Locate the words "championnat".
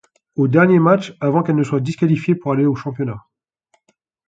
2.73-3.23